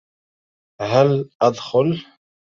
هل 0.81 1.29
أدخل؟ 1.41 2.05